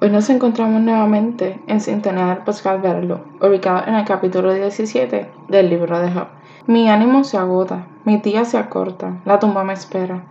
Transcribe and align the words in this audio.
Hoy 0.00 0.10
nos 0.10 0.30
encontramos 0.30 0.80
nuevamente 0.80 1.60
en 1.66 1.80
Sintonía 1.80 2.44
Podcast 2.44 2.80
Verlo, 2.80 3.24
ubicado 3.40 3.82
en 3.88 3.96
el 3.96 4.04
capítulo 4.04 4.54
17 4.54 5.28
del 5.48 5.68
libro 5.68 5.98
de 5.98 6.12
Job. 6.12 6.28
Mi 6.68 6.88
ánimo 6.88 7.24
se 7.24 7.36
agota, 7.36 7.88
mi 8.04 8.18
día 8.18 8.44
se 8.44 8.58
acorta, 8.58 9.20
la 9.24 9.40
tumba 9.40 9.64
me 9.64 9.72
espera. 9.72 10.22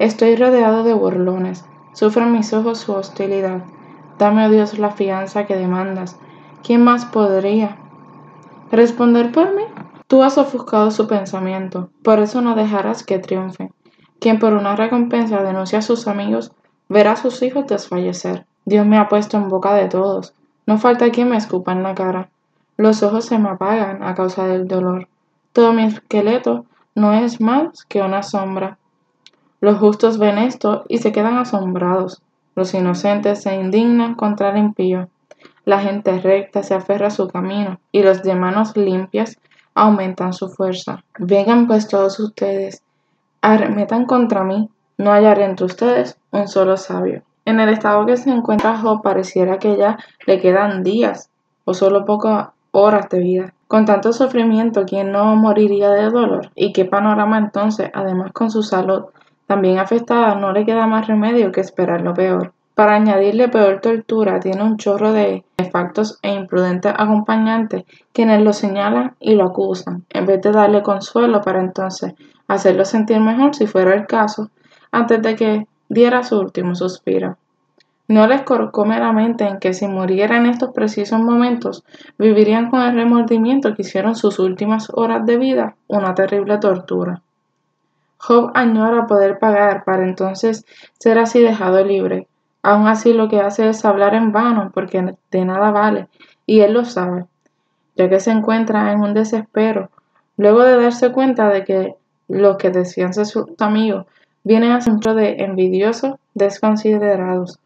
Estoy 0.00 0.34
rodeado 0.34 0.82
de 0.82 0.94
burlones, 0.94 1.64
sufren 1.92 2.32
mis 2.32 2.52
ojos 2.52 2.78
su 2.78 2.94
hostilidad. 2.94 3.62
Dame, 4.18 4.44
oh 4.44 4.50
Dios, 4.50 4.76
la 4.80 4.90
fianza 4.90 5.46
que 5.46 5.54
demandas. 5.54 6.18
¿Quién 6.64 6.82
más 6.82 7.04
podría 7.04 7.76
responder 8.72 9.30
por 9.30 9.54
mí? 9.54 9.62
Tú 10.08 10.24
has 10.24 10.36
ofuscado 10.36 10.90
su 10.90 11.06
pensamiento, 11.06 11.90
por 12.02 12.18
eso 12.18 12.40
no 12.40 12.56
dejarás 12.56 13.04
que 13.04 13.20
triunfe. 13.20 13.70
Quien 14.18 14.40
por 14.40 14.54
una 14.54 14.74
recompensa 14.74 15.44
denuncia 15.44 15.78
a 15.78 15.82
sus 15.82 16.08
amigos, 16.08 16.50
verá 16.88 17.12
a 17.12 17.16
sus 17.16 17.40
hijos 17.44 17.68
desfallecer. 17.68 18.46
Dios 18.64 18.86
me 18.86 18.98
ha 18.98 19.08
puesto 19.08 19.36
en 19.36 19.48
boca 19.48 19.74
de 19.74 19.88
todos. 19.88 20.34
No 20.66 20.78
falta 20.78 21.10
quien 21.10 21.28
me 21.28 21.36
escupa 21.36 21.72
en 21.72 21.82
la 21.82 21.94
cara. 21.94 22.30
Los 22.76 23.02
ojos 23.02 23.26
se 23.26 23.38
me 23.38 23.48
apagan 23.48 24.02
a 24.02 24.14
causa 24.14 24.46
del 24.46 24.68
dolor. 24.68 25.08
Todo 25.52 25.72
mi 25.72 25.84
esqueleto 25.84 26.64
no 26.94 27.12
es 27.12 27.40
más 27.40 27.84
que 27.84 28.02
una 28.02 28.22
sombra. 28.22 28.78
Los 29.60 29.78
justos 29.78 30.18
ven 30.18 30.38
esto 30.38 30.84
y 30.88 30.98
se 30.98 31.12
quedan 31.12 31.38
asombrados. 31.38 32.22
Los 32.54 32.74
inocentes 32.74 33.42
se 33.42 33.54
indignan 33.54 34.14
contra 34.14 34.50
el 34.50 34.58
impío. 34.58 35.08
La 35.64 35.80
gente 35.80 36.18
recta 36.20 36.62
se 36.62 36.74
aferra 36.74 37.08
a 37.08 37.10
su 37.10 37.28
camino 37.28 37.80
y 37.92 38.02
los 38.02 38.22
de 38.22 38.34
manos 38.34 38.76
limpias 38.76 39.38
aumentan 39.74 40.32
su 40.32 40.48
fuerza. 40.48 41.04
Vengan 41.18 41.66
pues 41.66 41.88
todos 41.88 42.18
ustedes, 42.20 42.82
arremetan 43.40 44.06
contra 44.06 44.44
mí, 44.44 44.70
no 44.98 45.12
hallaré 45.12 45.44
entre 45.44 45.66
ustedes 45.66 46.18
un 46.30 46.48
solo 46.48 46.76
sabio. 46.76 47.22
En 47.44 47.60
el 47.60 47.68
estado 47.68 48.06
que 48.06 48.16
se 48.16 48.30
encuentra 48.30 48.78
Job 48.78 49.02
pareciera 49.02 49.58
que 49.58 49.76
ya 49.76 49.98
le 50.26 50.40
quedan 50.40 50.82
días 50.82 51.30
o 51.64 51.74
solo 51.74 52.04
pocas 52.04 52.48
horas 52.70 53.08
de 53.08 53.18
vida. 53.18 53.54
Con 53.68 53.84
tanto 53.84 54.12
sufrimiento, 54.12 54.84
¿quién 54.86 55.12
no 55.12 55.34
moriría 55.36 55.90
de 55.90 56.10
dolor? 56.10 56.50
¿Y 56.54 56.72
qué 56.72 56.84
panorama 56.84 57.38
entonces? 57.38 57.90
Además, 57.94 58.32
con 58.32 58.50
su 58.50 58.62
salud 58.62 59.04
también 59.46 59.78
afectada, 59.78 60.34
no 60.34 60.52
le 60.52 60.64
queda 60.64 60.86
más 60.86 61.06
remedio 61.06 61.52
que 61.52 61.60
esperar 61.60 62.00
lo 62.00 62.14
peor. 62.14 62.52
Para 62.74 62.94
añadirle 62.94 63.48
peor 63.48 63.80
tortura, 63.80 64.40
tiene 64.40 64.62
un 64.62 64.78
chorro 64.78 65.12
de 65.12 65.44
factos 65.70 66.18
e 66.22 66.32
imprudentes 66.32 66.92
acompañantes 66.96 67.84
quienes 68.12 68.42
lo 68.42 68.52
señalan 68.52 69.14
y 69.20 69.34
lo 69.34 69.44
acusan, 69.44 70.04
en 70.10 70.26
vez 70.26 70.40
de 70.42 70.52
darle 70.52 70.82
consuelo 70.82 71.40
para 71.42 71.60
entonces 71.60 72.14
hacerlo 72.48 72.84
sentir 72.84 73.20
mejor 73.20 73.54
si 73.54 73.66
fuera 73.66 73.94
el 73.94 74.06
caso, 74.06 74.50
antes 74.90 75.22
de 75.22 75.36
que 75.36 75.66
diera 75.92 76.22
su 76.22 76.40
último 76.40 76.74
suspiro. 76.74 77.36
No 78.08 78.26
les 78.26 78.42
corcome 78.42 78.98
la 78.98 79.12
mente 79.12 79.44
en 79.46 79.58
que 79.58 79.74
si 79.74 79.86
muriera 79.86 80.38
en 80.38 80.46
estos 80.46 80.72
precisos 80.72 81.20
momentos, 81.20 81.84
vivirían 82.18 82.70
con 82.70 82.80
el 82.80 82.94
remordimiento 82.94 83.74
que 83.74 83.82
hicieron 83.82 84.16
sus 84.16 84.38
últimas 84.38 84.88
horas 84.94 85.26
de 85.26 85.36
vida 85.36 85.76
una 85.88 86.14
terrible 86.14 86.56
tortura. 86.58 87.20
Job 88.16 88.52
añora 88.54 89.06
poder 89.06 89.38
pagar 89.38 89.84
para 89.84 90.04
entonces 90.04 90.64
ser 90.98 91.18
así 91.18 91.42
dejado 91.42 91.84
libre. 91.84 92.26
Aún 92.62 92.86
así 92.86 93.12
lo 93.12 93.28
que 93.28 93.40
hace 93.40 93.68
es 93.68 93.84
hablar 93.84 94.14
en 94.14 94.32
vano 94.32 94.70
porque 94.72 95.14
de 95.30 95.44
nada 95.44 95.72
vale, 95.72 96.08
y 96.46 96.60
él 96.60 96.72
lo 96.72 96.84
sabe, 96.86 97.26
ya 97.96 98.08
que 98.08 98.20
se 98.20 98.30
encuentra 98.30 98.92
en 98.92 99.00
un 99.00 99.12
desespero, 99.12 99.90
luego 100.38 100.62
de 100.62 100.76
darse 100.80 101.12
cuenta 101.12 101.48
de 101.48 101.64
que 101.64 101.94
los 102.28 102.56
que 102.56 102.70
decían 102.70 103.12
ser 103.12 103.26
sus 103.26 103.46
amigos 103.58 104.06
vienen 104.44 104.72
a 104.72 104.80
centro 104.80 105.14
de 105.14 105.36
envidiosos 105.42 106.14
desconsiderados, 106.34 107.58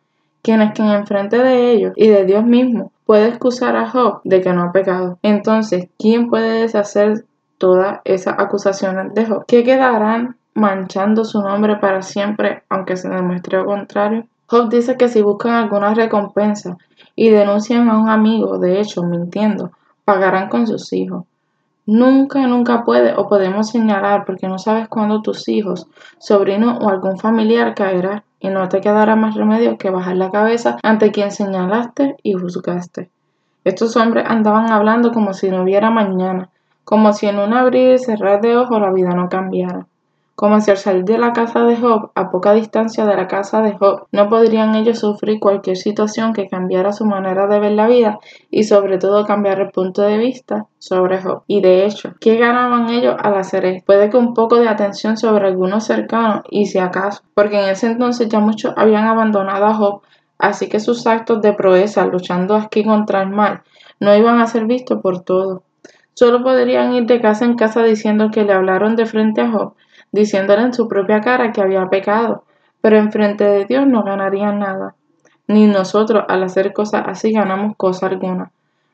quienes 0.42 0.72
quien 0.72 0.90
enfrente 0.90 1.38
de 1.38 1.72
ellos 1.72 1.92
y 1.96 2.08
de 2.08 2.24
Dios 2.24 2.44
mismo 2.44 2.92
puede 3.04 3.28
excusar 3.28 3.76
a 3.76 3.88
Job 3.88 4.20
de 4.24 4.40
que 4.40 4.52
no 4.52 4.62
ha 4.62 4.72
pecado. 4.72 5.18
Entonces, 5.22 5.88
¿quién 5.98 6.28
puede 6.28 6.62
deshacer 6.62 7.24
todas 7.58 8.00
esas 8.04 8.34
acusaciones 8.38 9.14
de 9.14 9.26
Job? 9.26 9.44
¿Qué 9.46 9.64
quedarán 9.64 10.36
manchando 10.54 11.24
su 11.24 11.40
nombre 11.40 11.76
para 11.76 12.02
siempre, 12.02 12.62
aunque 12.68 12.96
se 12.96 13.08
demuestre 13.08 13.58
lo 13.58 13.66
contrario? 13.66 14.26
Job 14.48 14.68
dice 14.68 14.96
que 14.96 15.08
si 15.08 15.22
buscan 15.22 15.52
alguna 15.52 15.94
recompensa 15.94 16.76
y 17.14 17.30
denuncian 17.30 17.88
a 17.88 17.98
un 17.98 18.08
amigo, 18.08 18.58
de 18.58 18.80
hecho, 18.80 19.02
mintiendo, 19.02 19.70
pagarán 20.04 20.48
con 20.48 20.66
sus 20.66 20.92
hijos. 20.92 21.24
Nunca, 21.86 22.46
nunca 22.48 22.84
puede 22.84 23.14
o 23.16 23.28
podemos 23.28 23.70
señalar 23.70 24.24
porque 24.24 24.48
no 24.48 24.58
sabes 24.58 24.88
cuándo 24.88 25.22
tus 25.22 25.48
hijos, 25.48 25.86
sobrino 26.18 26.78
o 26.78 26.88
algún 26.88 27.16
familiar 27.16 27.74
caerá 27.76 28.24
y 28.40 28.48
no 28.48 28.68
te 28.68 28.80
quedará 28.80 29.14
más 29.14 29.36
remedio 29.36 29.78
que 29.78 29.90
bajar 29.90 30.16
la 30.16 30.30
cabeza 30.30 30.78
ante 30.82 31.12
quien 31.12 31.30
señalaste 31.30 32.16
y 32.24 32.32
juzgaste. 32.32 33.10
Estos 33.62 33.96
hombres 33.96 34.24
andaban 34.28 34.70
hablando 34.70 35.12
como 35.12 35.32
si 35.32 35.48
no 35.48 35.62
hubiera 35.62 35.90
mañana, 35.90 36.50
como 36.84 37.12
si 37.12 37.26
en 37.26 37.38
un 37.38 37.54
abrir 37.54 37.94
y 37.94 37.98
cerrar 37.98 38.40
de 38.40 38.56
ojos 38.56 38.80
la 38.80 38.92
vida 38.92 39.10
no 39.10 39.28
cambiara 39.28 39.86
como 40.36 40.60
si 40.60 40.70
al 40.70 40.76
salir 40.76 41.04
de 41.04 41.16
la 41.16 41.32
casa 41.32 41.64
de 41.64 41.78
Job, 41.78 42.10
a 42.14 42.30
poca 42.30 42.52
distancia 42.52 43.06
de 43.06 43.16
la 43.16 43.26
casa 43.26 43.62
de 43.62 43.72
Job, 43.72 44.06
no 44.12 44.28
podrían 44.28 44.74
ellos 44.74 44.98
sufrir 44.98 45.40
cualquier 45.40 45.78
situación 45.78 46.34
que 46.34 46.46
cambiara 46.46 46.92
su 46.92 47.06
manera 47.06 47.46
de 47.46 47.58
ver 47.58 47.72
la 47.72 47.88
vida 47.88 48.18
y 48.50 48.64
sobre 48.64 48.98
todo 48.98 49.24
cambiar 49.24 49.60
el 49.60 49.70
punto 49.70 50.02
de 50.02 50.18
vista 50.18 50.66
sobre 50.78 51.22
Job. 51.22 51.42
Y 51.46 51.62
de 51.62 51.86
hecho, 51.86 52.12
¿qué 52.20 52.36
ganaban 52.36 52.90
ellos 52.90 53.16
al 53.18 53.34
hacer 53.34 53.64
esto? 53.64 53.86
Puede 53.86 54.10
que 54.10 54.18
un 54.18 54.34
poco 54.34 54.56
de 54.56 54.68
atención 54.68 55.16
sobre 55.16 55.46
algunos 55.46 55.84
cercanos 55.84 56.42
y 56.50 56.66
si 56.66 56.78
acaso, 56.78 57.22
porque 57.32 57.58
en 57.58 57.70
ese 57.70 57.86
entonces 57.86 58.28
ya 58.28 58.38
muchos 58.38 58.74
habían 58.76 59.06
abandonado 59.06 59.64
a 59.64 59.74
Job, 59.74 60.02
así 60.38 60.68
que 60.68 60.80
sus 60.80 61.06
actos 61.06 61.40
de 61.40 61.54
proeza 61.54 62.04
luchando 62.04 62.56
aquí 62.56 62.84
contra 62.84 63.22
el 63.22 63.30
mal 63.30 63.62
no 64.00 64.14
iban 64.14 64.38
a 64.38 64.46
ser 64.46 64.66
vistos 64.66 65.00
por 65.00 65.22
todos. 65.22 65.62
Solo 66.12 66.42
podrían 66.42 66.92
ir 66.92 67.06
de 67.06 67.22
casa 67.22 67.46
en 67.46 67.56
casa 67.56 67.82
diciendo 67.82 68.30
que 68.30 68.44
le 68.44 68.52
hablaron 68.52 68.96
de 68.96 69.06
frente 69.06 69.40
a 69.40 69.50
Job 69.50 69.72
diciéndole 70.12 70.62
en 70.62 70.74
su 70.74 70.88
propia 70.88 71.20
cara 71.20 71.52
que 71.52 71.60
había 71.60 71.88
pecado, 71.88 72.44
pero 72.80 72.98
enfrente 72.98 73.44
de 73.44 73.64
Dios 73.64 73.86
no 73.86 74.02
ganarían 74.02 74.60
nada. 74.60 74.94
Ni 75.48 75.66
nosotros 75.66 76.24
al 76.28 76.42
hacer 76.42 76.72
cosas 76.72 77.04
así 77.06 77.32
ganamos 77.32 77.76
cosa 77.76 78.06
alguna. 78.06 78.50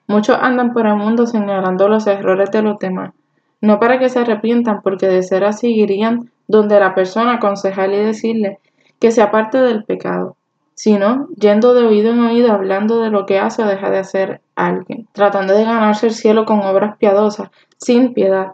Muchos 0.06 0.36
andan 0.40 0.72
por 0.72 0.86
el 0.86 0.96
mundo 0.96 1.26
señalando 1.26 1.88
los 1.88 2.06
errores 2.06 2.50
de 2.50 2.62
los 2.62 2.78
demás, 2.78 3.12
no 3.60 3.78
para 3.78 3.98
que 3.98 4.08
se 4.08 4.18
arrepientan, 4.18 4.82
porque 4.82 5.06
de 5.06 5.22
ser 5.22 5.44
así 5.44 5.68
irían 5.68 6.30
donde 6.48 6.78
la 6.80 6.94
persona 6.94 7.34
aconsejarle 7.34 8.02
y 8.02 8.06
decirle 8.06 8.58
que 8.98 9.10
se 9.10 9.22
aparte 9.22 9.58
del 9.58 9.84
pecado, 9.84 10.36
sino 10.74 11.28
yendo 11.36 11.74
de 11.74 11.86
oído 11.86 12.12
en 12.12 12.20
oído 12.20 12.52
hablando 12.52 13.00
de 13.00 13.10
lo 13.10 13.24
que 13.26 13.38
hace 13.38 13.62
o 13.62 13.66
deja 13.66 13.90
de 13.90 13.98
hacer 13.98 14.40
alguien, 14.54 15.06
tratando 15.12 15.54
de 15.54 15.64
ganarse 15.64 16.06
el 16.06 16.14
cielo 16.14 16.44
con 16.44 16.60
obras 16.60 16.96
piadosas, 16.98 17.50
sin 17.78 18.14
piedad, 18.14 18.52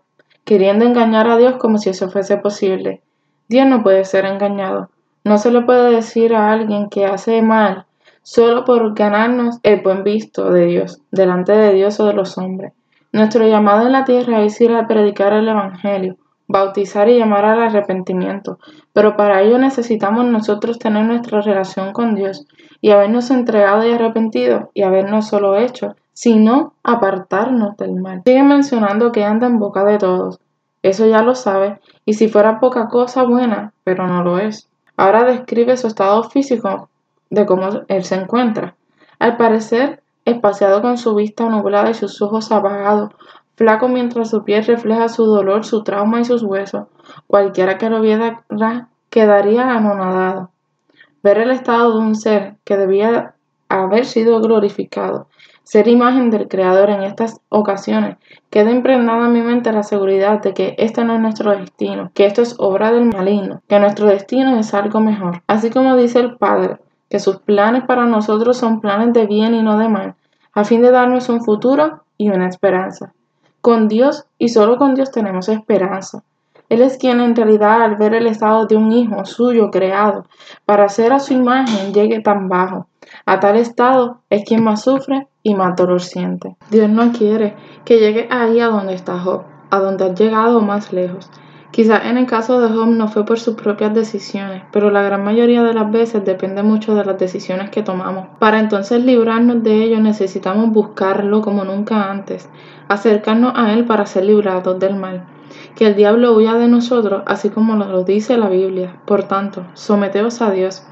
queriendo 0.49 0.87
engañar 0.87 1.29
a 1.29 1.37
Dios 1.37 1.57
como 1.59 1.77
si 1.77 1.91
eso 1.91 2.09
fuese 2.09 2.39
posible. 2.39 3.03
Dios 3.49 3.67
no 3.67 3.83
puede 3.83 4.07
ser 4.07 4.25
engañado. 4.25 4.89
No 5.23 5.37
se 5.37 5.51
le 5.51 5.61
puede 5.61 5.95
decir 5.95 6.35
a 6.35 6.51
alguien 6.51 6.89
que 6.89 7.05
hace 7.05 7.43
mal 7.43 7.85
solo 8.23 8.65
por 8.65 8.95
ganarnos 8.95 9.59
el 9.63 9.83
buen 9.83 10.05
visto 10.05 10.51
de 10.51 10.65
Dios, 10.65 11.03
delante 11.11 11.53
de 11.53 11.75
Dios 11.75 12.01
o 12.01 12.07
de 12.07 12.15
los 12.15 12.39
hombres. 12.39 12.73
Nuestro 13.13 13.47
llamado 13.47 13.85
en 13.85 13.93
la 13.93 14.07
tierra 14.07 14.43
es 14.43 14.59
ir 14.63 14.73
a 14.73 14.87
predicar 14.87 15.35
el 15.35 15.49
Evangelio, 15.49 16.17
bautizar 16.47 17.11
y 17.11 17.19
llamar 17.19 17.45
al 17.45 17.61
arrepentimiento, 17.61 18.59
pero 18.95 19.19
para 19.19 19.43
ello 19.43 19.59
necesitamos 19.59 20.25
nosotros 20.25 20.79
tener 20.79 21.05
nuestra 21.05 21.43
relación 21.43 21.93
con 21.93 22.15
Dios 22.15 22.47
y 22.81 22.91
habernos 22.91 23.31
entregado 23.31 23.87
y 23.87 23.93
arrepentido 23.93 24.71
y 24.73 24.83
habernos 24.83 25.29
solo 25.29 25.59
hecho 25.59 25.95
sino 26.19 26.73
apartarnos 26.83 27.77
del 27.77 27.95
mal. 27.95 28.23
Sigue 28.27 28.43
mencionando 28.43 29.13
que 29.13 29.23
anda 29.23 29.47
en 29.47 29.61
boca 29.61 29.85
de 29.85 29.99
todos. 29.99 30.41
Eso 30.83 31.07
ya 31.07 31.23
lo 31.23 31.37
sabe, 31.37 31.79
y 32.05 32.15
si 32.15 32.27
fuera 32.27 32.59
poca 32.59 32.89
cosa 32.89 33.23
buena, 33.23 33.73
pero 33.85 34.05
no 34.09 34.25
lo 34.25 34.41
es. 34.41 34.69
Ahora 34.97 35.23
describe 35.23 35.77
su 35.77 35.87
estado 35.87 36.25
físico 36.25 36.89
de 37.31 37.47
cómo 37.47 37.69
él 37.87 38.03
se 38.03 38.17
encuentra. 38.17 38.75
Al 39.21 39.37
parecer, 39.37 40.03
espaciado 40.25 40.83
con 40.83 40.99
su 40.99 41.15
vista 41.15 41.49
nublada 41.49 41.91
y 41.91 41.95
sus 41.95 42.21
ojos 42.21 42.51
apagados, 42.51 43.13
flaco 43.55 43.87
mientras 43.87 44.31
su 44.31 44.43
piel 44.43 44.65
refleja 44.65 45.09
su 45.09 45.25
dolor, 45.25 45.65
su 45.65 45.85
trauma 45.85 46.21
y 46.21 46.25
sus 46.25 46.43
huesos. 46.43 46.89
Cualquiera 47.29 47.79
que 47.79 47.91
lo 47.91 48.01
viera 48.01 48.43
quedaría 49.09 49.71
anonadado. 49.71 50.51
Ver 51.23 51.39
el 51.39 51.53
estado 51.53 51.93
de 51.93 51.99
un 51.99 52.17
ser 52.17 52.57
que 52.65 52.77
debía 52.77 53.35
haber 53.69 54.05
sido 54.05 54.41
glorificado 54.41 55.29
ser 55.69 55.87
imagen 55.87 56.31
del 56.31 56.49
Creador 56.49 56.89
en 56.89 57.03
estas 57.03 57.43
ocasiones, 57.51 58.17
queda 58.49 58.71
impregnada 58.71 59.27
en 59.27 59.35
mi 59.35 59.43
mente 59.43 59.71
la 59.71 59.83
seguridad 59.83 60.41
de 60.41 60.55
que 60.55 60.75
este 60.79 61.05
no 61.05 61.15
es 61.15 61.21
nuestro 61.21 61.51
destino, 61.51 62.11
que 62.15 62.25
esto 62.25 62.41
es 62.41 62.55
obra 62.59 62.91
del 62.91 63.05
maligno, 63.05 63.61
que 63.69 63.79
nuestro 63.79 64.07
destino 64.07 64.59
es 64.59 64.73
algo 64.73 65.01
mejor. 65.01 65.43
Así 65.47 65.69
como 65.69 65.95
dice 65.95 66.21
el 66.21 66.39
Padre, 66.39 66.79
que 67.11 67.19
sus 67.19 67.41
planes 67.41 67.85
para 67.85 68.07
nosotros 68.07 68.57
son 68.57 68.81
planes 68.81 69.13
de 69.13 69.27
bien 69.27 69.55
y 69.55 69.63
no 69.63 69.77
de 69.77 69.91
mal, 69.91 70.15
a 70.55 70.65
fin 70.65 70.81
de 70.81 70.91
darnos 70.91 71.29
un 71.29 71.45
futuro 71.45 72.03
y 72.17 72.31
una 72.31 72.49
esperanza. 72.49 73.13
Con 73.61 73.89
Dios 73.89 74.25
y 74.39 74.49
solo 74.49 74.79
con 74.79 74.95
Dios 74.95 75.11
tenemos 75.11 75.51
esperanza. 75.51 76.23
Él 76.69 76.83
es 76.83 76.99
quien 76.99 77.21
en 77.21 77.35
realidad 77.35 77.83
al 77.83 77.97
ver 77.97 78.15
el 78.15 78.27
estado 78.27 78.67
de 78.67 78.77
un 78.77 78.93
hijo 78.93 79.25
suyo 79.25 79.71
creado 79.71 80.27
para 80.67 80.85
hacer 80.85 81.13
a 81.13 81.19
su 81.19 81.33
imagen 81.33 81.95
llegue 81.95 82.21
tan 82.21 82.49
bajo. 82.49 82.89
A 83.25 83.41
tal 83.41 83.57
estado 83.57 84.21
es 84.29 84.45
quien 84.45 84.63
más 84.63 84.83
sufre 84.83 85.29
y 85.43 85.55
más 85.55 85.77
dolor 85.77 86.03
siente. 86.03 86.57
Dios 86.71 86.91
no 86.91 87.11
quiere 87.13 87.57
que 87.85 87.99
llegue 87.99 88.29
ahí 88.31 88.61
a 88.61 88.67
donde 88.67 88.95
está 88.95 89.19
Job, 89.19 89.45
a 89.71 89.79
donde 89.79 90.05
ha 90.05 90.15
llegado 90.15 90.61
más 90.61 90.93
lejos. 90.93 91.31
Quizá 91.71 92.09
en 92.09 92.17
el 92.17 92.27
caso 92.27 92.61
de 92.61 92.69
Job 92.69 92.89
no 92.89 93.09
fue 93.09 93.25
por 93.25 93.39
sus 93.39 93.55
propias 93.55 93.95
decisiones, 93.95 94.63
pero 94.73 94.91
la 94.91 95.03
gran 95.03 95.23
mayoría 95.23 95.63
de 95.63 95.75
las 95.75 95.91
veces 95.91 96.25
depende 96.25 96.63
mucho 96.63 96.95
de 96.95 97.05
las 97.05 97.19
decisiones 97.19 97.71
que 97.71 97.83
tomamos. 97.83 98.29
Para 98.39 98.59
entonces 98.59 99.05
librarnos 99.05 99.63
de 99.63 99.85
ello 99.85 100.01
necesitamos 100.01 100.71
buscarlo 100.71 101.41
como 101.41 101.65
nunca 101.65 102.11
antes, 102.11 102.49
acercarnos 102.89 103.53
a 103.55 103.73
Él 103.75 103.85
para 103.85 104.07
ser 104.07 104.25
librados 104.25 104.79
del 104.79 104.97
mal. 104.97 105.25
Que 105.79 105.87
el 105.87 105.95
diablo 105.95 106.35
huya 106.35 106.55
de 106.55 106.67
nosotros, 106.67 107.23
así 107.27 107.51
como 107.51 107.77
lo 107.77 108.03
dice 108.03 108.37
la 108.37 108.49
Biblia. 108.49 108.97
Por 109.05 109.23
tanto, 109.23 109.63
someteos 109.75 110.43
a 110.43 110.51
Dios. 110.51 110.83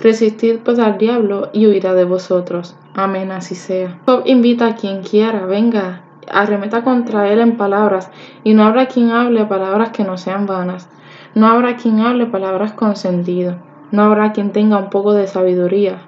Resistid 0.00 0.60
pues 0.60 0.78
al 0.78 0.96
diablo 0.96 1.50
y 1.52 1.66
huirá 1.66 1.92
de 1.92 2.04
vosotros. 2.04 2.74
Amén, 2.94 3.32
así 3.32 3.54
sea. 3.54 4.00
Job 4.06 4.22
invita 4.24 4.68
a 4.68 4.76
quien 4.76 5.02
quiera, 5.02 5.44
venga, 5.44 6.04
arremeta 6.26 6.82
contra 6.82 7.30
él 7.30 7.40
en 7.40 7.58
palabras, 7.58 8.10
y 8.42 8.54
no 8.54 8.64
habrá 8.64 8.86
quien 8.86 9.10
hable 9.10 9.44
palabras 9.44 9.90
que 9.90 10.04
no 10.04 10.16
sean 10.16 10.46
vanas. 10.46 10.88
No 11.34 11.46
habrá 11.46 11.76
quien 11.76 12.00
hable 12.00 12.24
palabras 12.24 12.72
con 12.72 12.96
sentido. 12.96 13.56
No 13.90 14.04
habrá 14.04 14.32
quien 14.32 14.52
tenga 14.52 14.78
un 14.78 14.88
poco 14.88 15.12
de 15.12 15.26
sabiduría. 15.26 15.98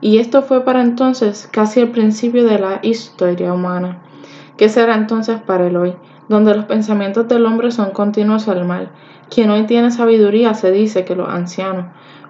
Y 0.00 0.16
esto 0.16 0.40
fue 0.40 0.64
para 0.64 0.80
entonces 0.80 1.46
casi 1.52 1.80
el 1.80 1.90
principio 1.90 2.46
de 2.46 2.58
la 2.58 2.78
historia 2.80 3.52
humana. 3.52 3.98
¿Qué 4.56 4.70
será 4.70 4.94
entonces 4.94 5.38
para 5.42 5.66
el 5.66 5.76
hoy? 5.76 5.94
Donde 6.28 6.54
los 6.54 6.64
pensamientos 6.64 7.28
del 7.28 7.46
hombre 7.46 7.70
son 7.70 7.90
continuos 7.90 8.48
al 8.48 8.64
mal. 8.64 8.90
Quien 9.30 9.50
hoy 9.50 9.64
tiene 9.66 9.90
sabiduría 9.90 10.54
se 10.54 10.70
dice 10.70 11.04
que 11.04 11.16
los 11.16 11.28
ancianos. 11.28 11.86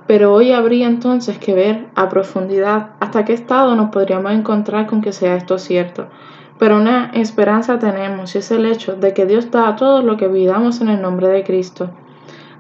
Pero 0.07 0.33
hoy 0.33 0.53
habría 0.53 0.87
entonces 0.87 1.39
que 1.39 1.55
ver 1.55 1.87
a 1.95 2.09
profundidad 2.09 2.91
hasta 3.01 3.25
qué 3.25 3.33
estado 3.33 3.75
nos 3.75 3.91
podríamos 3.91 4.33
encontrar 4.33 4.87
con 4.87 5.01
que 5.01 5.13
sea 5.13 5.37
esto 5.37 5.59
cierto. 5.59 6.07
Pero 6.59 6.77
una 6.77 7.11
esperanza 7.15 7.79
tenemos 7.79 8.35
y 8.35 8.39
es 8.39 8.51
el 8.51 8.67
hecho 8.67 8.95
de 8.95 9.13
que 9.13 9.27
Dios 9.27 9.51
da 9.51 9.69
a 9.69 9.77
todos 9.77 10.05
lo 10.05 10.17
que 10.17 10.29
pidamos 10.29 10.81
en 10.81 10.89
el 10.89 11.03
nombre 11.03 11.29
de 11.29 11.43
Cristo. 11.45 11.91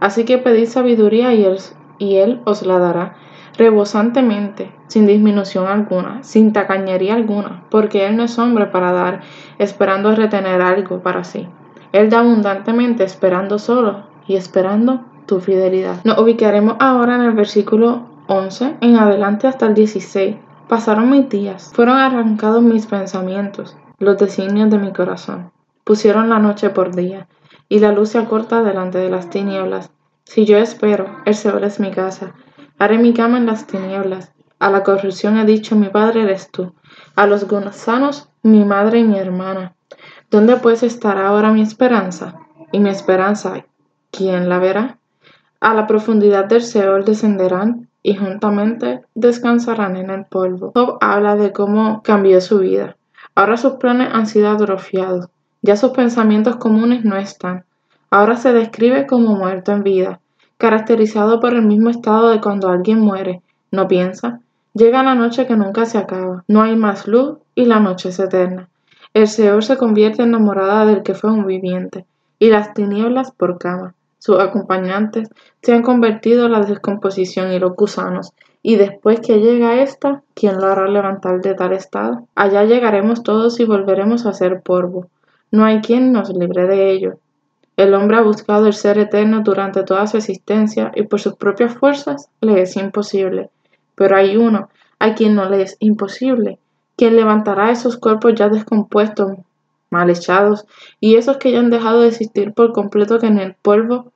Así 0.00 0.24
que 0.24 0.38
pedid 0.38 0.66
sabiduría 0.66 1.32
y 1.34 2.16
él 2.16 2.40
os 2.44 2.66
la 2.66 2.78
dará 2.78 3.16
rebosantemente, 3.56 4.70
sin 4.88 5.06
disminución 5.06 5.66
alguna, 5.66 6.22
sin 6.22 6.52
tacañería 6.52 7.14
alguna, 7.14 7.64
porque 7.70 8.06
Él 8.06 8.16
no 8.16 8.24
es 8.24 8.38
hombre 8.38 8.66
para 8.66 8.92
dar, 8.92 9.20
esperando 9.58 10.14
retener 10.14 10.60
algo 10.60 11.00
para 11.00 11.24
sí. 11.24 11.48
Él 11.92 12.10
da 12.10 12.20
abundantemente, 12.20 13.04
esperando 13.04 13.58
solo 13.58 14.04
y 14.26 14.36
esperando 14.36 15.04
tu 15.26 15.40
fidelidad. 15.40 15.96
Nos 16.04 16.18
ubicaremos 16.18 16.76
ahora 16.78 17.16
en 17.16 17.22
el 17.22 17.32
versículo 17.32 18.06
11 18.28 18.76
en 18.80 18.96
adelante 18.96 19.46
hasta 19.46 19.66
el 19.66 19.74
16. 19.74 20.36
Pasaron 20.68 21.10
mis 21.10 21.28
días, 21.28 21.70
fueron 21.74 21.96
arrancados 21.96 22.62
mis 22.62 22.86
pensamientos, 22.86 23.76
los 23.98 24.18
designios 24.18 24.68
de 24.70 24.78
mi 24.78 24.92
corazón. 24.92 25.52
Pusieron 25.84 26.28
la 26.28 26.40
noche 26.40 26.70
por 26.70 26.94
día, 26.94 27.28
y 27.68 27.78
la 27.78 27.92
luz 27.92 28.10
se 28.10 28.18
acorta 28.18 28.62
delante 28.62 28.98
de 28.98 29.08
las 29.08 29.30
tinieblas. 29.30 29.90
Si 30.24 30.44
yo 30.44 30.58
espero, 30.58 31.06
el 31.24 31.34
Señor 31.34 31.62
es 31.64 31.78
mi 31.78 31.92
casa. 31.92 32.34
Haré 32.78 32.98
mi 32.98 33.14
cama 33.14 33.38
en 33.38 33.46
las 33.46 33.66
tinieblas. 33.66 34.32
A 34.58 34.70
la 34.70 34.82
corrupción 34.82 35.38
he 35.38 35.44
dicho, 35.44 35.76
mi 35.76 35.88
padre 35.88 36.22
eres 36.22 36.50
tú. 36.50 36.74
A 37.14 37.26
los 37.26 37.48
gusanos, 37.48 38.28
mi 38.42 38.64
madre 38.64 39.00
y 39.00 39.04
mi 39.04 39.18
hermana. 39.18 39.74
¿Dónde 40.30 40.56
pues 40.56 40.82
estará 40.82 41.28
ahora 41.28 41.52
mi 41.52 41.62
esperanza? 41.62 42.38
Y 42.72 42.80
mi 42.80 42.90
esperanza, 42.90 43.64
¿quién 44.10 44.48
la 44.48 44.58
verá? 44.58 44.98
A 45.60 45.72
la 45.72 45.86
profundidad 45.86 46.44
del 46.44 46.62
Seol 46.62 47.04
descenderán 47.04 47.88
y 48.02 48.16
juntamente 48.16 49.02
descansarán 49.14 49.96
en 49.96 50.10
el 50.10 50.26
polvo. 50.26 50.72
Job 50.74 50.98
habla 51.00 51.36
de 51.36 51.52
cómo 51.52 52.02
cambió 52.02 52.40
su 52.40 52.58
vida. 52.58 52.96
Ahora 53.34 53.56
sus 53.56 53.74
planes 53.74 54.10
han 54.12 54.26
sido 54.26 54.50
atrofiados. 54.50 55.28
Ya 55.62 55.76
sus 55.76 55.90
pensamientos 55.90 56.56
comunes 56.56 57.04
no 57.04 57.16
están. 57.16 57.64
Ahora 58.10 58.36
se 58.36 58.52
describe 58.52 59.06
como 59.06 59.34
muerto 59.34 59.72
en 59.72 59.82
vida, 59.82 60.20
caracterizado 60.58 61.40
por 61.40 61.54
el 61.54 61.62
mismo 61.62 61.90
estado 61.90 62.30
de 62.30 62.40
cuando 62.40 62.68
alguien 62.68 63.00
muere. 63.00 63.42
No 63.70 63.88
piensa. 63.88 64.40
Llega 64.74 65.02
la 65.02 65.14
noche 65.14 65.46
que 65.46 65.56
nunca 65.56 65.86
se 65.86 65.98
acaba. 65.98 66.44
No 66.48 66.62
hay 66.62 66.76
más 66.76 67.06
luz 67.06 67.38
y 67.54 67.64
la 67.64 67.80
noche 67.80 68.10
es 68.10 68.18
eterna. 68.18 68.68
El 69.14 69.28
Señor 69.28 69.64
se 69.64 69.78
convierte 69.78 70.22
en 70.22 70.32
la 70.32 70.38
morada 70.38 70.84
del 70.84 71.02
que 71.02 71.14
fue 71.14 71.32
un 71.32 71.46
viviente, 71.46 72.04
y 72.38 72.50
las 72.50 72.74
tinieblas 72.74 73.30
por 73.30 73.58
cama. 73.58 73.94
Sus 74.18 74.38
acompañantes 74.38 75.30
se 75.62 75.72
han 75.72 75.82
convertido 75.82 76.46
en 76.46 76.52
la 76.52 76.60
descomposición 76.60 77.52
y 77.52 77.58
los 77.58 77.74
gusanos, 77.74 78.32
y 78.62 78.76
después 78.76 79.20
que 79.20 79.38
llega 79.38 79.80
esta, 79.80 80.22
¿quién 80.34 80.58
lo 80.58 80.66
hará 80.66 80.88
levantar 80.88 81.40
de 81.40 81.54
tal 81.54 81.72
estado? 81.72 82.26
Allá 82.34 82.64
llegaremos 82.64 83.22
todos 83.22 83.58
y 83.60 83.64
volveremos 83.64 84.26
a 84.26 84.34
ser 84.34 84.60
polvo. 84.60 85.06
No 85.50 85.64
hay 85.64 85.80
quien 85.80 86.12
nos 86.12 86.28
libre 86.30 86.66
de 86.66 86.90
ello. 86.90 87.18
El 87.76 87.94
hombre 87.94 88.16
ha 88.16 88.22
buscado 88.22 88.66
el 88.66 88.72
ser 88.72 88.98
eterno 88.98 89.42
durante 89.42 89.82
toda 89.82 90.06
su 90.06 90.16
existencia 90.16 90.92
y 90.94 91.02
por 91.02 91.20
sus 91.20 91.34
propias 91.34 91.74
fuerzas 91.74 92.30
le 92.40 92.62
es 92.62 92.76
imposible. 92.76 93.50
Pero 93.94 94.16
hay 94.16 94.36
uno 94.36 94.70
a 94.98 95.14
quien 95.14 95.34
no 95.34 95.48
le 95.48 95.62
es 95.62 95.76
imposible, 95.80 96.58
quien 96.96 97.16
levantará 97.16 97.70
esos 97.70 97.98
cuerpos 97.98 98.34
ya 98.34 98.48
descompuestos, 98.48 99.32
mal 99.90 100.10
echados, 100.10 100.64
y 101.00 101.16
esos 101.16 101.36
que 101.36 101.52
ya 101.52 101.58
han 101.58 101.70
dejado 101.70 102.00
de 102.00 102.08
existir 102.08 102.54
por 102.54 102.72
completo 102.72 103.18
que 103.18 103.26
en 103.26 103.38
el 103.38 103.54
polvo 103.54 104.12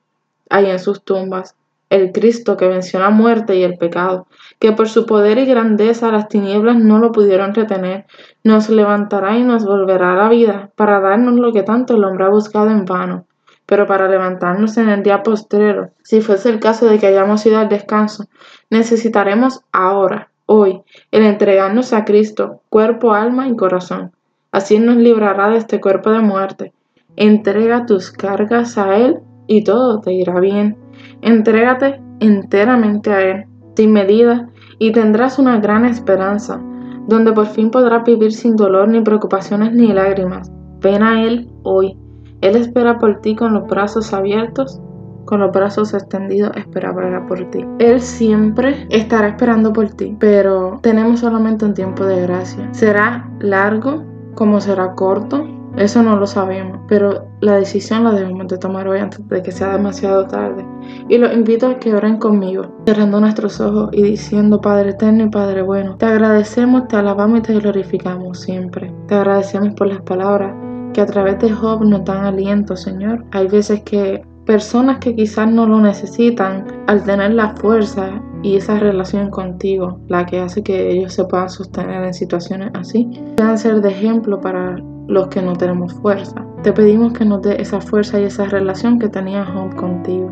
hay 0.49 0.67
en 0.71 0.79
sus 0.79 1.03
tumbas 1.03 1.55
el 1.91 2.13
Cristo 2.13 2.57
que 2.57 2.69
venció 2.69 3.01
la 3.01 3.11
muerte 3.11 3.57
y 3.57 3.65
el 3.65 3.77
pecado, 3.77 4.29
que 4.61 4.73
por 4.73 4.89
su 4.89 5.07
poder 5.07 5.39
y 5.39 5.45
grandeza 5.45 6.13
las 6.13 6.29
tinieblas 6.29 6.77
no 6.77 7.01
lo 7.01 7.11
pudieron 7.11 7.53
retener, 7.53 8.07
nos 8.45 8.71
levantará 8.71 9.37
y 9.37 9.43
nos 9.43 9.65
volverá 9.65 10.13
a 10.13 10.17
la 10.17 10.29
vida 10.29 10.71
para 10.77 11.01
darnos 11.01 11.35
lo 11.35 11.53
que 11.53 11.65
tanto 11.65 11.97
el 11.97 12.05
hombre 12.05 12.25
ha 12.25 12.31
buscado 12.31 12.71
en 12.71 12.85
vano, 12.85 13.27
pero 13.71 13.87
para 13.87 14.09
levantarnos 14.09 14.77
en 14.79 14.89
el 14.89 15.05
día 15.05 15.23
postrero, 15.23 15.91
si 16.03 16.21
fuese 16.23 16.49
el 16.49 16.59
caso 16.59 16.87
de 16.87 16.99
que 16.99 17.07
hayamos 17.07 17.47
ido 17.47 17.57
al 17.57 17.69
descanso, 17.69 18.25
necesitaremos 18.69 19.61
ahora, 19.71 20.33
hoy, 20.45 20.83
el 21.13 21.23
entregarnos 21.23 21.93
a 21.93 22.05
Cristo, 22.05 22.63
cuerpo, 22.69 23.15
alma 23.15 23.47
y 23.47 23.55
corazón. 23.55 24.11
Así 24.51 24.81
nos 24.81 24.97
librará 24.97 25.51
de 25.51 25.59
este 25.59 25.81
cuerpo 25.81 26.11
de 26.11 26.19
muerte. 26.19 26.73
Entrega 27.15 27.87
tus 27.87 28.11
cargas 28.11 28.77
a 28.77 28.97
Él 28.97 29.21
y 29.47 29.63
todo 29.63 30.01
te 30.01 30.15
irá 30.15 30.41
bien. 30.41 30.77
Entrégate 31.23 32.01
enteramente 32.19 33.13
a 33.13 33.23
Él, 33.23 33.45
sin 33.77 33.93
medida, 33.93 34.49
y 34.81 34.91
tendrás 34.91 35.39
una 35.39 35.61
gran 35.61 35.85
esperanza, 35.85 36.61
donde 37.07 37.31
por 37.33 37.47
fin 37.47 37.71
podrás 37.71 38.03
vivir 38.03 38.33
sin 38.33 38.57
dolor, 38.57 38.89
ni 38.89 39.01
preocupaciones, 39.01 39.73
ni 39.73 39.93
lágrimas. 39.93 40.51
Ven 40.81 41.05
a 41.05 41.23
Él 41.23 41.49
hoy. 41.63 42.00
Él 42.41 42.57
espera 42.57 42.99
por 42.99 43.21
ti 43.21 43.37
con 43.37 43.55
los 43.55 43.67
brazos 43.67 44.13
abiertos, 44.13 44.81
con 45.25 45.41
los 45.41 45.53
brazos 45.53 45.95
extendidos, 45.95 46.57
espera 46.57 46.95
por 47.27 47.51
ti. 47.51 47.65
Él 47.79 48.01
siempre 48.01 48.87
estará 48.91 49.29
esperando 49.29 49.73
por 49.73 49.91
ti, 49.91 50.17
pero 50.19 50.79
tenemos 50.83 51.21
solamente 51.21 51.65
un 51.65 51.75
tiempo 51.75 52.05
de 52.05 52.23
gracia. 52.23 52.69
Será 52.73 53.31
largo 53.41 54.05
como 54.35 54.61
será 54.61 54.95
corto, 54.95 55.47
eso 55.77 56.03
no 56.03 56.17
lo 56.17 56.27
sabemos, 56.27 56.81
pero 56.89 57.29
la 57.41 57.55
decisión 57.55 58.03
la 58.03 58.13
debemos 58.13 58.49
de 58.49 58.59
tomar 58.59 58.89
hoy 58.89 58.99
antes 58.99 59.27
de 59.29 59.43
que 59.43 59.53
sea 59.53 59.73
demasiado 59.73 60.27
tarde. 60.27 60.65
Y 61.09 61.19
los 61.19 61.33
invito 61.33 61.69
a 61.69 61.79
que 61.79 61.95
oren 61.95 62.17
conmigo, 62.17 62.65
cerrando 62.87 63.21
nuestros 63.21 63.61
ojos 63.61 63.91
y 63.93 64.03
diciendo, 64.03 64.61
Padre 64.61 64.91
eterno 64.91 65.25
y 65.25 65.31
Padre 65.31 65.63
bueno, 65.63 65.97
te 65.97 66.07
agradecemos, 66.07 66.89
te 66.89 66.97
alabamos 66.97 67.41
y 67.41 67.43
te 67.43 67.55
glorificamos 67.55 68.41
siempre. 68.41 68.93
Te 69.07 69.15
agradecemos 69.15 69.75
por 69.75 69.87
las 69.87 70.01
palabras 70.01 70.55
que 70.93 71.01
a 71.01 71.07
través 71.07 71.39
de 71.39 71.51
Job 71.51 71.85
nos 71.85 72.05
dan 72.05 72.25
aliento, 72.25 72.77
Señor. 72.77 73.25
Hay 73.33 73.49
veces 73.49 73.83
que 73.83 74.23
personas 74.47 74.99
que 74.99 75.15
quizás 75.15 75.51
no 75.51 75.67
lo 75.67 75.81
necesitan, 75.81 76.67
al 76.87 77.05
tener 77.05 77.33
la 77.33 77.55
fuerza 77.57 78.21
y 78.43 78.57
esa 78.57 78.79
relación 78.79 79.31
contigo, 79.31 80.01
la 80.09 80.27
que 80.27 80.41
hace 80.41 80.63
que 80.63 80.91
ellos 80.91 81.13
se 81.13 81.25
puedan 81.25 81.51
sostener 81.51 82.05
en 82.05 82.15
situaciones 82.15 82.71
así, 82.75 83.09
puedan 83.37 83.59
ser 83.59 83.81
de 83.81 83.91
ejemplo 83.91 84.41
para 84.41 84.77
los 85.07 85.29
que 85.29 85.43
no 85.43 85.53
tenemos 85.55 85.93
fuerza. 85.95 86.45
Te 86.63 86.73
pedimos 86.73 87.13
que 87.13 87.25
nos 87.25 87.43
dé 87.43 87.61
esa 87.61 87.81
fuerza 87.81 88.21
y 88.21 88.25
esa 88.25 88.45
relación 88.47 88.99
que 88.99 89.09
tenía 89.09 89.45
Job 89.45 89.75
contigo, 89.77 90.31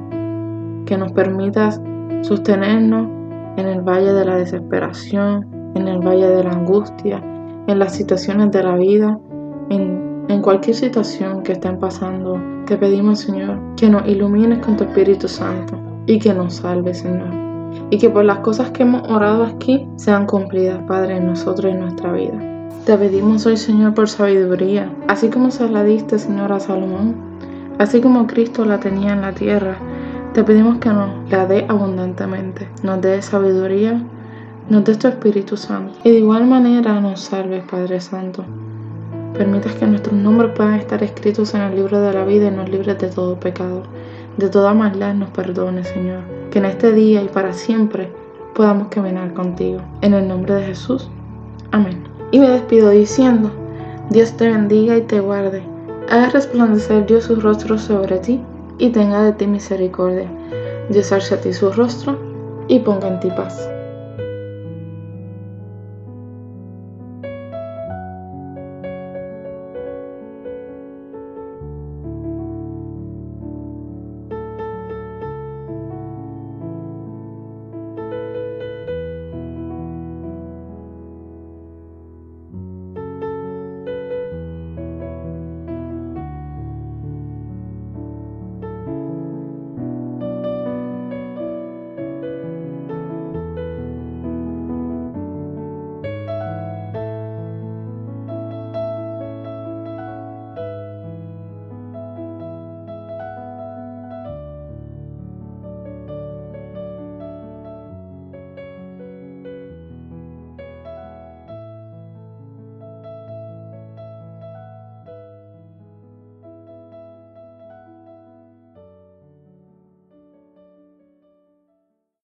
que 0.86 0.96
nos 0.96 1.12
permitas 1.12 1.80
sostenernos 2.22 3.08
en 3.56 3.66
el 3.66 3.82
valle 3.82 4.12
de 4.12 4.24
la 4.24 4.36
desesperación, 4.36 5.46
en 5.74 5.88
el 5.88 5.98
valle 5.98 6.28
de 6.28 6.44
la 6.44 6.50
angustia, 6.50 7.22
en 7.66 7.78
las 7.78 7.94
situaciones 7.94 8.50
de 8.50 8.62
la 8.62 8.76
vida, 8.76 9.18
en, 9.70 9.97
en 10.28 10.42
cualquier 10.42 10.76
situación 10.76 11.42
que 11.42 11.52
estén 11.52 11.78
pasando. 11.78 12.40
Te 12.66 12.76
pedimos, 12.76 13.20
Señor, 13.20 13.58
que 13.76 13.88
nos 13.88 14.06
ilumines 14.06 14.64
con 14.64 14.76
tu 14.76 14.84
Espíritu 14.84 15.26
Santo 15.26 15.78
y 16.06 16.18
que 16.18 16.32
nos 16.34 16.54
salves, 16.54 16.98
Señor. 16.98 17.30
Y 17.90 17.98
que 17.98 18.10
por 18.10 18.24
las 18.24 18.38
cosas 18.38 18.70
que 18.70 18.82
hemos 18.82 19.08
orado 19.08 19.44
aquí 19.44 19.86
sean 19.96 20.26
cumplidas, 20.26 20.82
Padre, 20.86 21.16
en 21.16 21.26
nosotros 21.26 21.72
y 21.72 21.74
en 21.74 21.80
nuestra 21.80 22.12
vida. 22.12 22.38
Te 22.84 22.96
pedimos 22.96 23.44
hoy, 23.46 23.56
Señor, 23.56 23.94
por 23.94 24.08
sabiduría, 24.08 24.90
así 25.08 25.28
como 25.28 25.50
se 25.50 25.68
la 25.68 25.84
diste, 25.84 26.18
Señor, 26.18 26.52
a 26.52 26.60
Salomón. 26.60 27.16
Así 27.78 28.00
como 28.00 28.26
Cristo 28.26 28.64
la 28.64 28.80
tenía 28.80 29.12
en 29.12 29.20
la 29.20 29.32
tierra, 29.32 29.76
te 30.34 30.42
pedimos 30.42 30.78
que 30.78 30.88
nos 30.90 31.30
la 31.30 31.46
dé 31.46 31.64
abundantemente, 31.68 32.68
nos 32.82 33.00
dé 33.00 33.22
sabiduría, 33.22 34.02
nos 34.68 34.84
dé 34.84 34.94
tu 34.96 35.08
Espíritu 35.08 35.56
Santo 35.56 35.98
y 36.04 36.10
de 36.10 36.18
igual 36.18 36.46
manera 36.46 37.00
nos 37.00 37.20
salves, 37.20 37.64
Padre 37.70 38.00
Santo. 38.00 38.44
Permitas 39.34 39.74
que 39.74 39.86
nuestros 39.86 40.14
nombres 40.14 40.52
puedan 40.54 40.74
estar 40.74 41.02
escritos 41.02 41.54
en 41.54 41.62
el 41.62 41.76
libro 41.76 42.00
de 42.00 42.12
la 42.12 42.24
vida 42.24 42.48
y 42.48 42.50
nos 42.50 42.68
libres 42.68 42.98
de 42.98 43.08
todo 43.08 43.38
pecado, 43.38 43.82
de 44.36 44.48
toda 44.48 44.74
maldad 44.74 45.14
nos 45.14 45.30
perdone, 45.30 45.84
Señor. 45.84 46.20
Que 46.50 46.58
en 46.58 46.64
este 46.64 46.92
día 46.92 47.22
y 47.22 47.28
para 47.28 47.52
siempre 47.52 48.10
podamos 48.54 48.88
caminar 48.88 49.32
contigo. 49.34 49.80
En 50.00 50.14
el 50.14 50.26
nombre 50.26 50.54
de 50.54 50.62
Jesús. 50.64 51.08
Amén. 51.70 52.04
Y 52.30 52.40
me 52.40 52.48
despido 52.48 52.90
diciendo, 52.90 53.50
Dios 54.10 54.36
te 54.36 54.48
bendiga 54.48 54.96
y 54.96 55.02
te 55.02 55.20
guarde. 55.20 55.62
Haga 56.10 56.30
resplandecer 56.30 57.06
Dios 57.06 57.24
su 57.24 57.36
rostro 57.36 57.78
sobre 57.78 58.18
ti 58.18 58.40
y 58.78 58.90
tenga 58.90 59.22
de 59.22 59.32
ti 59.32 59.46
misericordia. 59.46 60.28
Dios 60.88 61.12
a 61.12 61.40
ti 61.40 61.52
su 61.52 61.70
rostro 61.70 62.18
y 62.66 62.78
ponga 62.78 63.08
en 63.08 63.20
ti 63.20 63.28
paz. 63.30 63.68